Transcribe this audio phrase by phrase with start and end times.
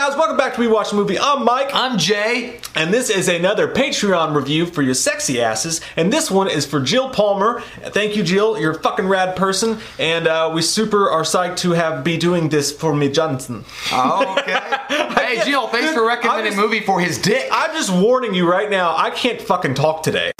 [0.00, 1.18] Guys, welcome back to We Watched a Movie.
[1.18, 1.68] I'm Mike.
[1.74, 2.58] I'm Jay.
[2.74, 5.82] And this is another Patreon review for your sexy asses.
[5.94, 7.60] And this one is for Jill Palmer.
[7.88, 8.58] Thank you, Jill.
[8.58, 9.78] You're a fucking rad person.
[9.98, 13.66] And uh, we super are psyched to have be doing this for me, Johnson.
[13.92, 14.58] Oh, okay.
[15.20, 17.46] hey, Jill, thanks for recommending a movie for his dick.
[17.52, 20.32] I'm just warning you right now, I can't fucking talk today.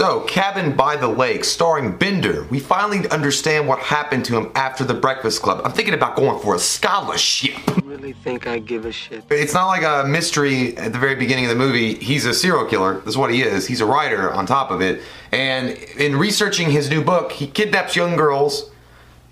[0.00, 2.44] So, Cabin by the Lake, starring Bender.
[2.44, 5.60] We finally understand what happened to him after the Breakfast Club.
[5.62, 7.58] I'm thinking about going for a scholarship.
[7.68, 9.24] You really think I give a shit?
[9.28, 11.96] It's not like a mystery at the very beginning of the movie.
[11.96, 13.00] He's a serial killer.
[13.00, 13.66] That's what he is.
[13.66, 15.02] He's a writer on top of it.
[15.32, 18.70] And in researching his new book, he kidnaps young girls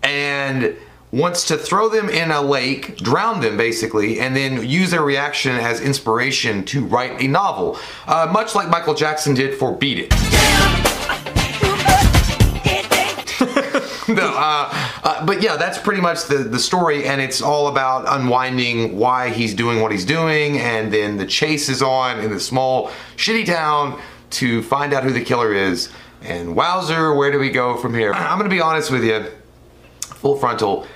[0.03, 0.77] and
[1.13, 5.53] wants to throw them in a lake, drown them basically, and then use their reaction
[5.53, 10.28] as inspiration to write a novel, uh, much like Michael Jackson did for Beat It.
[14.15, 14.69] no, uh,
[15.05, 19.31] uh, but yeah, that's pretty much the, the story, and it's all about unwinding why
[19.31, 23.47] he's doing what he's doing, and then the chase is on in the small, shitty
[23.47, 25.91] town to find out who the killer is.
[26.23, 28.13] And wowzer, where do we go from here?
[28.13, 29.27] I'm gonna be honest with you,
[30.01, 30.87] full frontal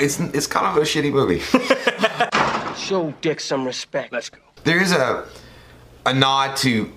[0.00, 1.40] it's it's kind of a shitty movie.
[2.76, 4.12] Show Dick some respect.
[4.12, 4.38] Let's go.
[4.64, 5.26] There is a
[6.06, 6.92] a nod to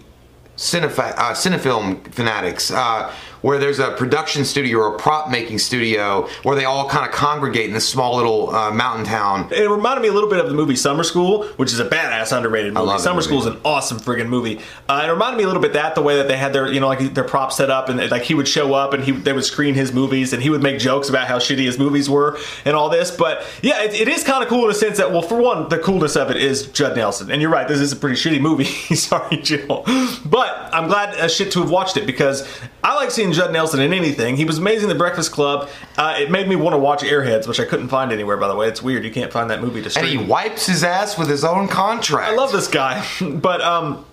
[0.58, 2.72] cinefa- uh, cinefilm fanatics.
[2.72, 7.06] Uh, where there's a production studio or a prop making studio where they all kind
[7.06, 9.48] of congregate in this small little uh, mountain town.
[9.52, 12.36] It reminded me a little bit of the movie Summer School, which is a badass
[12.36, 13.00] underrated movie.
[13.00, 13.22] Summer.
[13.22, 14.60] School is an awesome friggin' movie.
[14.90, 16.80] Uh, it reminded me a little bit that the way that they had their you
[16.80, 19.34] know like their props set up and like he would show up and he they
[19.34, 22.38] would screen his movies and he would make jokes about how shitty his movies were
[22.66, 23.12] and all this.
[23.12, 25.70] But yeah, it, it is kind of cool in a sense that well, for one,
[25.70, 28.42] the coolness of it is Judd Nelson, and you're right, this is a pretty shitty
[28.42, 28.64] movie.
[28.96, 29.84] Sorry, Jill,
[30.26, 32.48] but I'm glad as shit to have watched it because
[32.84, 34.38] I like seeing Judd Nelson in anything anything.
[34.38, 35.70] He was amazing in The Breakfast Club.
[35.98, 38.56] Uh, it made me want to watch Airheads, which I couldn't find anywhere, by the
[38.56, 38.68] way.
[38.68, 39.04] It's weird.
[39.04, 40.06] You can't find that movie to stream.
[40.06, 42.32] And he wipes his ass with his own contract.
[42.32, 43.06] I love this guy.
[43.22, 44.06] but, um,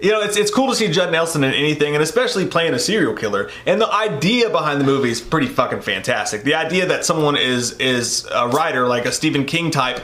[0.00, 2.78] you know, it's, it's cool to see Judd Nelson in anything, and especially playing a
[2.78, 3.50] serial killer.
[3.64, 6.42] And the idea behind the movie is pretty fucking fantastic.
[6.42, 10.00] The idea that someone is is a writer like a Stephen King type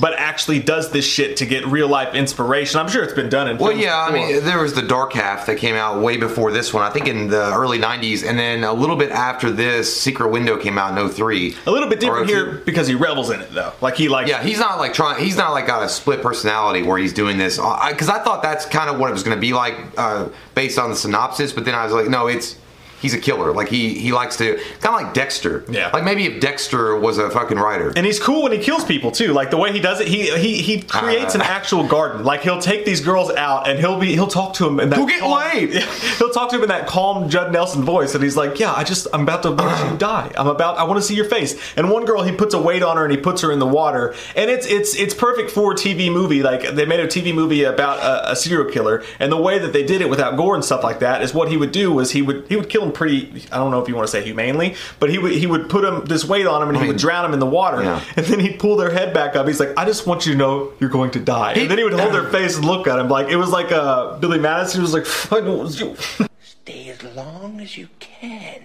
[0.00, 2.80] but actually does this shit to get real life inspiration.
[2.80, 3.58] I'm sure it's been done in.
[3.58, 4.24] Well, yeah, before.
[4.24, 6.82] I mean, there was the Dark Half that came out way before this one.
[6.82, 10.56] I think in the early '90s, and then a little bit after this, Secret Window
[10.56, 11.56] came out in 03.
[11.66, 13.72] A little bit different here because he revels in it though.
[13.80, 15.22] Like he like yeah, he's not like trying.
[15.22, 17.56] He's not like got a split personality where he's doing this.
[17.56, 20.28] Because I, I, thought that's kind of what it was going to be like uh,
[20.54, 22.56] based on the synopsis, but then I was like, no, it's
[23.00, 23.52] he's a killer.
[23.52, 25.64] Like he he likes to kind of like Dexter.
[25.68, 25.90] Yeah.
[25.92, 27.92] Like maybe if Dexter was a fucking writer.
[27.96, 29.32] And he's cool when he kills people too.
[29.32, 32.24] Like the way he does it, he he he creates uh, an actual garden.
[32.24, 34.98] Like he'll take these girls out and he'll be he'll talk to them in that.
[34.98, 35.70] Who get calm, laid?
[36.18, 38.84] He'll talk to him in that calm Judd Nelson voice, and he's like, "Yeah, I
[38.84, 40.32] just I'm about to watch you die.
[40.36, 42.82] I'm about I want to see your face." And one girl, he puts a weight
[42.82, 45.72] on her and he puts her in the water, and it's it's it's perfect for
[45.72, 46.42] a TV movie.
[46.42, 49.72] Like they made a TV movie about a, a serial killer, and the way that
[49.72, 52.12] they did it without gore and stuff like that is what he would do was
[52.12, 53.46] he would he would kill him pretty.
[53.52, 55.68] I don't don't know if you want to say humanely, but he would he would
[55.68, 58.02] put him this weight on him and he would drown him in the water, yeah.
[58.16, 59.46] and then he'd pull their head back up.
[59.46, 61.84] He's like, I just want you to know you're going to die, and then he
[61.84, 64.82] would hold their face and look at him like it was like uh, Billy Madison
[64.82, 65.96] was like, I know it was you.
[66.40, 68.62] Stay as long as you can.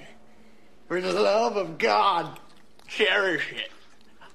[0.87, 2.39] For the love of God,
[2.87, 3.71] cherish it.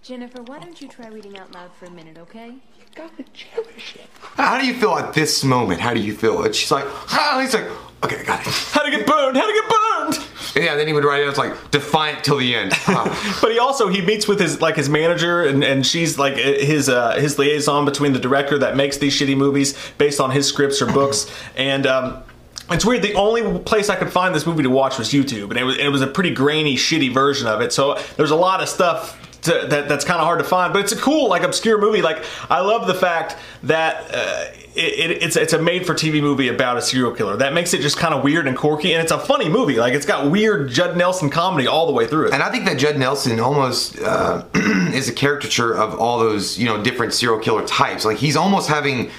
[0.03, 2.49] Jennifer, why don't you try reading out loud for a minute, okay?
[2.49, 4.07] You Gotta cherish it.
[4.37, 5.81] How do you feel at this moment?
[5.81, 6.45] How do you feel?
[6.45, 7.69] And she's like, ah, he's like,
[8.07, 8.53] okay, I got it.
[8.73, 9.37] How to get burned?
[9.37, 10.27] How to get burned?
[10.57, 11.29] Yeah, then he would write it.
[11.29, 12.73] It's like defiant till the end.
[12.89, 13.39] Oh.
[13.43, 16.89] but he also he meets with his like his manager, and, and she's like his
[16.89, 20.81] uh, his liaison between the director that makes these shitty movies based on his scripts
[20.81, 21.87] or books, and.
[21.87, 22.23] Um,
[22.69, 23.03] it's weird.
[23.03, 25.79] The only place I could find this movie to watch was YouTube, and it was
[25.79, 27.73] it was a pretty grainy, shitty version of it.
[27.73, 30.73] So there's a lot of stuff to, that that's kind of hard to find.
[30.73, 32.03] But it's a cool, like obscure movie.
[32.03, 36.21] Like I love the fact that uh, it, it, it's it's a made for TV
[36.21, 37.37] movie about a serial killer.
[37.37, 39.77] That makes it just kind of weird and quirky, and it's a funny movie.
[39.77, 42.35] Like it's got weird Judd Nelson comedy all the way through it.
[42.35, 46.67] And I think that Judd Nelson almost uh, is a caricature of all those you
[46.67, 48.05] know different serial killer types.
[48.05, 49.11] Like he's almost having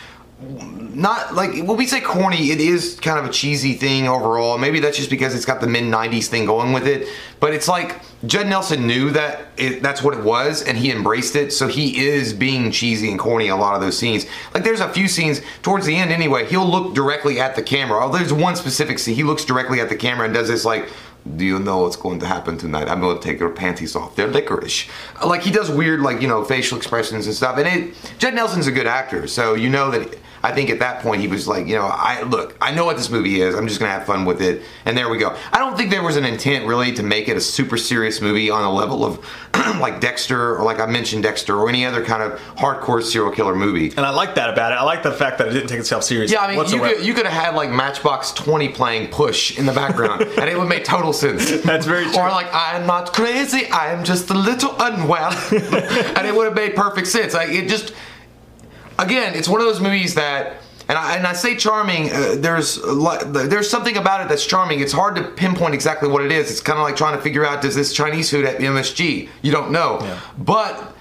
[0.98, 4.58] not like when we say corny, it is kind of a cheesy thing overall.
[4.58, 7.08] Maybe that's just because it's got the mid '90s thing going with it.
[7.40, 11.36] But it's like Judd Nelson knew that it, that's what it was, and he embraced
[11.36, 11.54] it.
[11.54, 14.26] So he is being cheesy and corny in a lot of those scenes.
[14.56, 16.48] Like there's a few scenes towards the end anyway.
[16.48, 18.04] He'll look directly at the camera.
[18.04, 19.14] Oh, there's one specific scene.
[19.14, 20.90] He looks directly at the camera and does this like
[21.36, 22.88] do you know what's going to happen tonight?
[22.88, 24.16] I'm going to take your panties off.
[24.16, 24.88] They're licorice.
[25.26, 27.58] Like he does weird, like you know, facial expressions and stuff.
[27.58, 30.18] And it, Judd Nelson's a good actor, so you know that.
[30.44, 32.98] I think at that point he was like, you know, I look, I know what
[32.98, 33.56] this movie is.
[33.56, 35.36] I'm just gonna have fun with it, and there we go.
[35.52, 38.50] I don't think there was an intent really to make it a super serious movie
[38.50, 39.26] on a level of
[39.80, 43.56] like Dexter or like I mentioned Dexter or any other kind of hardcore serial killer
[43.56, 43.90] movie.
[43.90, 44.76] And I like that about it.
[44.76, 46.34] I like the fact that it didn't take itself seriously.
[46.34, 46.96] Yeah, I mean, you whatsoever.
[46.96, 50.58] could, you could have had like Matchbox 20 playing Push in the background, and it
[50.58, 51.62] would make total sense.
[51.64, 52.18] That's very true.
[52.18, 56.56] Or like, I'm not crazy, I am just a little unwell, and it would have
[56.56, 57.34] made perfect sense.
[57.34, 57.94] Like it just,
[59.00, 60.58] again, it's one of those movies that.
[60.90, 62.10] And I, and I say charming.
[62.14, 64.80] Uh, there's there's something about it that's charming.
[64.80, 66.50] It's hard to pinpoint exactly what it is.
[66.50, 69.28] It's kind of like trying to figure out does this Chinese food at MSG?
[69.42, 70.00] You don't know,
[70.38, 70.96] but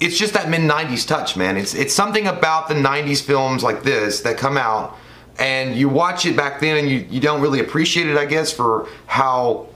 [0.00, 1.58] it's just that mid '90s touch, man.
[1.58, 4.96] It's it's something about the '90s films like this that come out,
[5.38, 8.50] and you watch it back then, and you you don't really appreciate it, I guess,
[8.50, 9.68] for how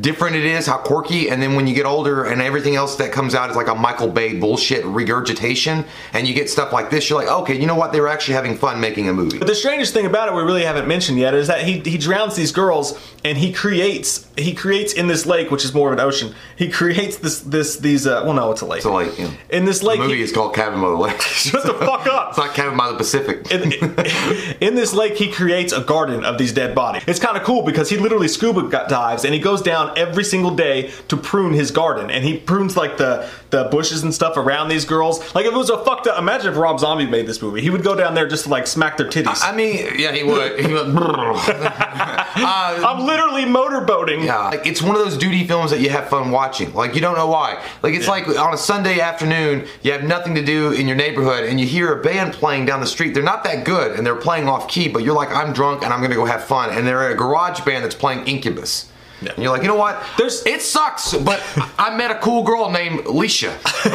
[0.00, 3.12] different it is, how quirky, and then when you get older and everything else that
[3.12, 7.08] comes out is like a Michael Bay bullshit regurgitation, and you get stuff like this,
[7.10, 7.92] you're like, okay, you know what?
[7.92, 9.38] They were actually having fun making a movie.
[9.38, 11.98] But the strangest thing about it we really haven't mentioned yet is that he he
[11.98, 15.98] drowns these girls and he creates he creates in this lake which is more of
[15.98, 16.34] an ocean.
[16.56, 18.82] He creates this this these uh well no it's a lake.
[18.82, 20.96] So like, you know, in this lake the movie he- is called Cabin by the
[20.96, 21.20] Lake.
[21.20, 22.30] Shut the fuck up.
[22.30, 23.50] It's not Cabin by the Pacific.
[23.50, 23.72] in,
[24.60, 27.02] in this lake, he creates a garden of these dead bodies.
[27.06, 30.54] It's kind of cool because he literally scuba dives and he goes down every single
[30.54, 32.10] day to prune his garden.
[32.10, 35.18] And he prunes like the, the bushes and stuff around these girls.
[35.34, 37.60] Like if it was a fucked up, imagine if Rob Zombie made this movie.
[37.60, 39.40] He would go down there just to like smack their titties.
[39.42, 40.60] I mean, yeah, he would.
[40.60, 40.88] He would.
[40.96, 44.24] uh, I'm literally motorboating.
[44.24, 46.72] Yeah, like it's one of those duty films that you have fun watching.
[46.74, 47.62] Like you don't know why.
[47.82, 51.44] Like it's like on a Sunday afternoon, you have nothing to do in your neighborhood,
[51.44, 53.14] and you hear a band playing down the street.
[53.14, 55.92] They're not that good, and they're playing off key, but you're like, I'm drunk and
[55.92, 58.88] I'm gonna go have fun, and they're a garage band that's playing Incubus.
[59.28, 60.02] And you're like, you know what?
[60.18, 61.42] There's- it sucks, but
[61.78, 63.58] I met a cool girl named Alicia.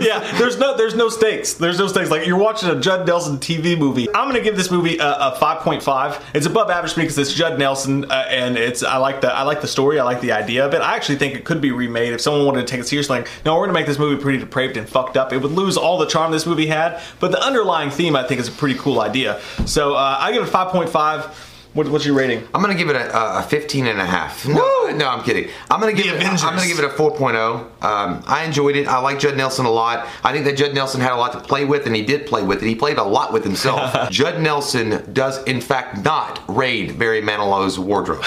[0.00, 1.54] yeah, there's no there's no stakes.
[1.54, 2.10] There's no stakes.
[2.10, 4.08] Like you're watching a Judd Nelson TV movie.
[4.14, 6.20] I'm gonna give this movie a, a 5.5.
[6.34, 9.60] It's above average because it's Judd Nelson, uh, and it's I like the I like
[9.60, 9.98] the story.
[9.98, 10.80] I like the idea of it.
[10.80, 13.18] I actually think it could be remade if someone wanted to take it seriously.
[13.18, 15.32] Like, no, we're gonna make this movie pretty depraved and fucked up.
[15.32, 18.40] It would lose all the charm this movie had, but the underlying theme I think
[18.40, 19.40] is a pretty cool idea.
[19.66, 21.34] So uh, I give it 5.5.
[21.74, 22.46] What, what's your rating?
[22.54, 24.46] I'm gonna give it a, a 15 and a half.
[24.48, 25.48] No, no, I'm kidding.
[25.70, 26.16] I'm gonna give The it.
[26.16, 26.42] Avengers.
[26.42, 27.84] I'm gonna give it a 4.0.
[27.84, 28.88] Um, I enjoyed it.
[28.88, 30.08] I like Judd Nelson a lot.
[30.24, 32.42] I think that Judd Nelson had a lot to play with, and he did play
[32.42, 32.66] with it.
[32.66, 34.10] He played a lot with himself.
[34.10, 38.24] Judd Nelson does, in fact, not raid Barry Manilow's wardrobe.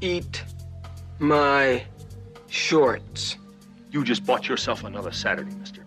[0.00, 0.42] Eat
[1.18, 1.84] my
[2.48, 3.36] shorts.
[3.90, 5.77] You just bought yourself another Saturday, mister.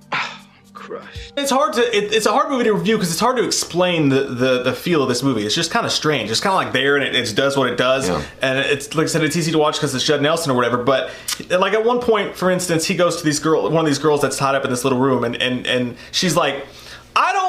[0.99, 1.33] Crushed.
[1.37, 1.81] It's hard to.
[1.95, 4.73] It, it's a hard movie to review because it's hard to explain the, the the
[4.73, 5.45] feel of this movie.
[5.45, 6.29] It's just kind of strange.
[6.29, 8.23] It's kind of like there and it, it does what it does, Yeah.
[8.41, 10.77] and it's like I said, it's easy to watch because it's Judd Nelson or whatever.
[10.83, 11.11] But
[11.49, 14.21] like at one point, for instance, he goes to these girl, one of these girls
[14.21, 16.65] that's tied up in this little room, and and and she's like.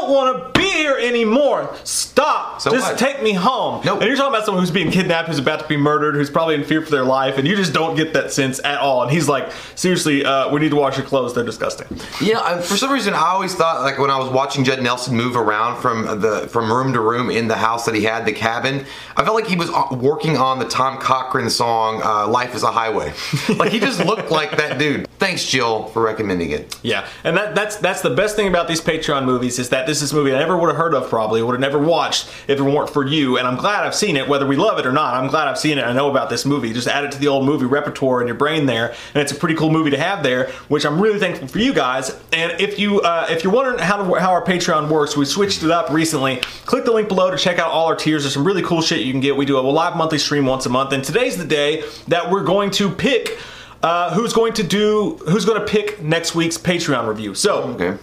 [0.03, 1.73] Don't want to be here anymore.
[1.85, 2.61] Stop.
[2.61, 2.99] So just what?
[2.99, 3.83] take me home.
[3.85, 4.01] Nope.
[4.01, 6.57] And you're talking about someone who's being kidnapped, who's about to be murdered, who's probably
[6.57, 9.03] in fear for their life, and you just don't get that sense at all.
[9.03, 11.35] And he's like, seriously, uh, we need to wash your clothes.
[11.35, 11.87] They're disgusting.
[12.21, 15.17] Yeah, I- for some reason, I always thought like when I was watching Judd Nelson
[15.17, 18.33] move around from the from room to room in the house that he had, the
[18.33, 18.85] cabin,
[19.17, 22.65] I felt like he was uh, working on the Tom Cochrane song uh, "Life Is
[22.65, 23.13] a Highway."
[23.57, 25.09] like he just looked like that dude.
[25.19, 26.77] Thanks, Jill, for recommending it.
[26.83, 30.01] Yeah, and that, that's that's the best thing about these Patreon movies is that this
[30.01, 32.59] is a movie I never would have heard of probably would have never watched if
[32.59, 33.37] it weren't for you.
[33.37, 35.13] And I'm glad I've seen it, whether we love it or not.
[35.13, 35.83] I'm glad I've seen it.
[35.85, 36.73] I know about this movie.
[36.73, 39.35] Just add it to the old movie repertoire in your brain there, and it's a
[39.35, 40.49] pretty cool movie to have there.
[40.69, 42.19] Which I'm really thankful for you guys.
[42.33, 45.63] And if you uh, if you're wondering how to, how our Patreon works, we switched
[45.63, 46.37] it up recently.
[46.65, 48.23] Click the link below to check out all our tiers.
[48.23, 49.37] There's some really cool shit you can get.
[49.37, 52.45] We do a live monthly stream once a month, and today's the day that we're
[52.45, 53.39] going to pick
[53.83, 57.35] uh, who's going to do who's going to pick next week's Patreon review.
[57.35, 57.99] So Okay.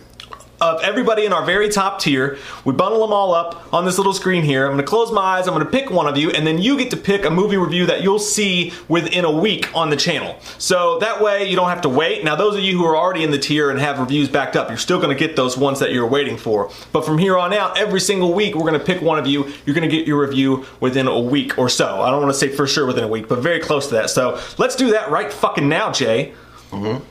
[0.62, 2.38] Of everybody in our very top tier.
[2.66, 4.66] We bundle them all up on this little screen here.
[4.66, 5.48] I'm to close my eyes.
[5.48, 7.86] I'm to pick one of you, and then you get to pick a movie review
[7.88, 10.40] that you'll see within a week on the channel.
[10.58, 12.24] So that way you don't have to wait.
[12.24, 14.70] Now, those of you who are already in the tier and have reviews backed up,
[14.70, 16.72] you're still to get those ones that you're waiting for.
[16.92, 19.52] But from here on out, every single week, we're to pick one of you.
[19.66, 22.02] You're to get your review within a week or so.
[22.02, 24.10] I don't want to say for sure within a week, but very close to that.
[24.10, 26.34] So let's do that right fucking now, Jay.
[26.72, 27.04] Mm-hmm.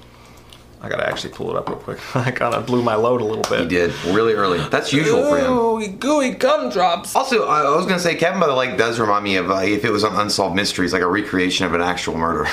[0.81, 1.99] I gotta actually pull it up real quick.
[2.17, 3.61] I kind of blew my load a little bit.
[3.63, 4.59] He did really early.
[4.69, 5.51] That's usual for him.
[5.53, 7.17] Ooh, gooey gumdrops.
[7.17, 9.57] Also, I I was gonna say Kevin by the Lake does remind me of uh,
[9.57, 12.47] if it was on Unsolved Mysteries, like a recreation of an actual murder.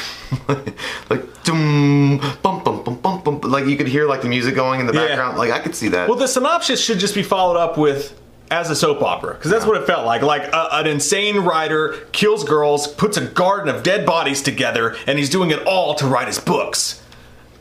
[1.10, 3.40] like dum bum bum bum bum bum.
[3.42, 5.08] Like you could hear like the music going in the Yeah.
[5.08, 5.38] background.
[5.38, 6.08] Like I could see that.
[6.10, 8.20] Well, the synopsis should just be followed up with
[8.52, 10.22] as a soap opera because that's what it felt like.
[10.22, 15.18] Like a, an insane writer kills girls, puts a garden of dead bodies together, and
[15.20, 17.02] he's doing it all to write his books.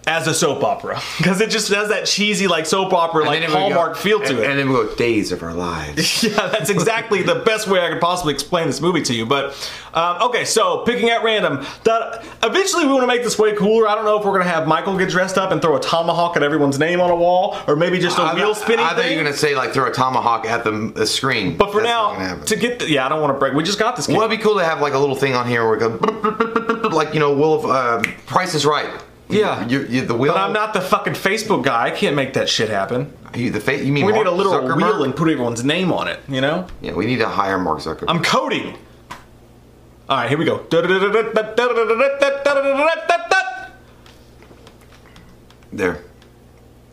[0.06, 3.44] As a soap opera, because it just has that cheesy like soap opera And like
[3.44, 4.50] Hallmark go- feel to and, it.
[4.50, 6.22] And then we go days of our lives.
[6.24, 9.24] yeah, that's exactly the best way I could possibly explain this movie to you.
[9.24, 9.54] But
[9.94, 11.64] um, okay, so picking at random.
[11.84, 13.88] That eventually we want to make this way cooler.
[13.88, 16.36] I don't know if we're gonna have Michael get dressed up and throw a tomahawk
[16.36, 18.98] at everyone's name on a wall, or maybe just a I, wheel spinning I thought
[18.98, 19.12] thing.
[19.12, 21.56] you were gonna say like throw a tomahawk at the, the screen.
[21.56, 23.54] but for That's now, to get the, yeah, I don't want to break.
[23.54, 24.06] We just got this.
[24.06, 24.16] Game.
[24.16, 26.92] well, it'd be cool to have like a little thing on here where it goes
[26.92, 28.90] like you know, Will of uh, Price is Right.
[29.28, 29.66] Yeah.
[29.66, 30.32] you, you, the wheel.
[30.34, 31.86] but I'm not the fucking Facebook guy.
[31.86, 33.12] I can't make that shit happen.
[33.34, 34.76] You, the fa- you mean We need a literal Zuckerberg?
[34.76, 36.20] wheel and put everyone's name on it.
[36.28, 36.66] You know.
[36.80, 38.04] Yeah, we need to hire Mark Zuckerberg.
[38.08, 38.76] I'm coding.
[40.08, 40.58] All right, here we go.
[45.72, 46.02] there.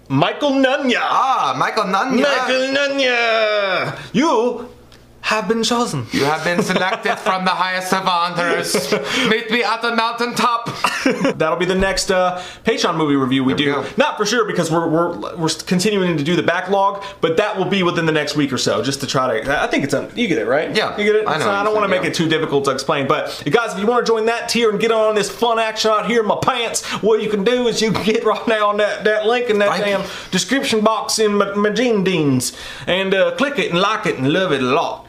[0.09, 0.99] Michael Nunya.
[1.01, 2.21] Ah, Michael Nanya.
[2.21, 3.97] Michael Nunya.
[4.13, 4.69] You
[5.31, 6.05] have been chosen.
[6.11, 8.73] You have been selected from the highest of honors.
[9.29, 10.69] Meet me at the mountaintop.
[11.37, 13.73] That'll be the next uh, Patreon movie review we There do.
[13.81, 13.85] go.
[13.97, 17.65] Not for sure because we're, we're we're continuing to do the backlog, but that will
[17.65, 19.61] be within the next week or so, just to try to.
[19.63, 20.75] I think it's a, you get it right.
[20.75, 21.27] Yeah, you get it.
[21.27, 22.11] I know So I don't want to saying, make yeah.
[22.11, 24.69] it too difficult to explain, but you guys, if you want to join that tier
[24.69, 27.67] and get on this fun action out here in my pants, what you can do
[27.67, 30.07] is you can get right now on that, that link in that Thank damn you.
[30.31, 32.51] description box in my, my Gene Deans
[32.87, 35.07] and uh, click it and like it and love it a lot.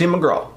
[0.00, 0.48] Tim McGraw.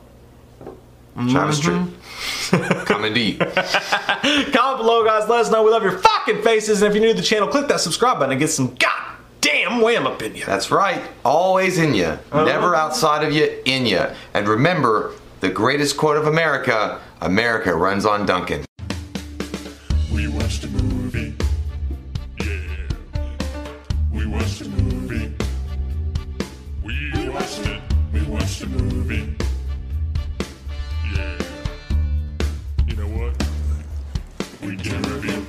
[1.29, 2.55] Travis Mm-hmm.
[2.55, 2.85] Tritt.
[2.85, 3.39] Coming deep.
[4.53, 5.27] Comment below, guys.
[5.27, 6.81] Let us know we love your fucking faces.
[6.81, 9.81] And if you're new to the channel, click that subscribe button and get some goddamn
[9.81, 10.45] wham up in you.
[10.45, 11.01] That's right.
[11.25, 12.05] Always in you.
[12.05, 12.45] Uh-huh.
[12.45, 14.05] Never outside of you, in you.
[14.33, 18.63] And remember, the greatest quote of America America runs on Dunkin'.
[28.93, 29.35] Movie.
[31.15, 31.37] Yeah.
[32.87, 33.33] You know what?
[34.61, 35.45] We did a review.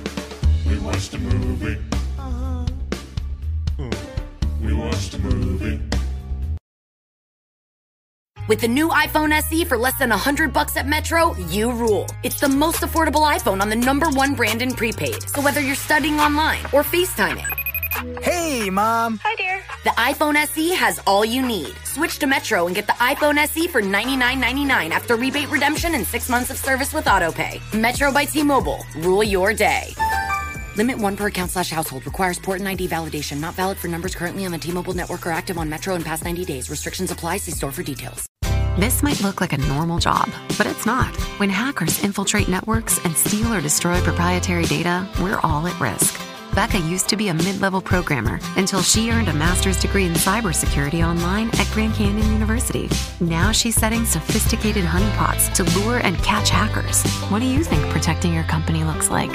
[0.67, 1.77] We watched a movie.
[2.17, 2.65] Uh-huh.
[3.77, 4.65] Hmm.
[4.65, 5.79] We watched a movie.
[8.47, 12.05] With the new iPhone SE for less than 100 bucks at Metro, you rule.
[12.23, 15.29] It's the most affordable iPhone on the number one brand in prepaid.
[15.29, 17.64] So whether you're studying online or FaceTiming,
[18.21, 19.19] Hey, Mom.
[19.23, 19.63] Hi, dear.
[19.83, 21.73] the iPhone SE has all you need.
[21.83, 26.29] Switch to Metro and get the iPhone SE for $99.99 after rebate redemption and six
[26.29, 27.61] months of service with AutoPay.
[27.79, 28.85] Metro by T-Mobile.
[28.97, 29.93] Rule your day.
[30.75, 32.05] Limit one per account slash household.
[32.05, 33.39] Requires port and ID validation.
[33.39, 36.23] Not valid for numbers currently on the T-Mobile network or active on Metro in past
[36.25, 36.69] 90 days.
[36.69, 37.37] Restrictions apply.
[37.37, 38.25] See store for details.
[38.77, 41.15] This might look like a normal job, but it's not.
[41.39, 46.19] When hackers infiltrate networks and steal or destroy proprietary data, we're all at risk.
[46.55, 50.13] Becca used to be a mid level programmer until she earned a master's degree in
[50.13, 52.89] cybersecurity online at Grand Canyon University.
[53.19, 57.03] Now she's setting sophisticated honeypots to lure and catch hackers.
[57.29, 59.31] What do you think protecting your company looks like?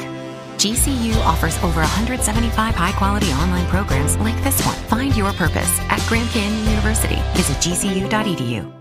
[0.57, 4.77] GCU offers over 175 high quality online programs like this one.
[4.89, 7.17] Find your purpose at Grand Canyon University.
[7.35, 8.80] Visit gcu.edu.